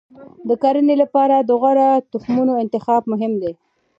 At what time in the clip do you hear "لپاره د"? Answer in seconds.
1.03-1.51